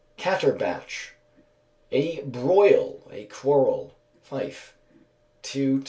Catterbatch. 0.17 1.11
A 1.91 2.21
broil, 2.23 3.03
a 3.11 3.25
quarrel 3.25 3.93
(Fife). 4.23 4.75
Teut. 5.43 5.79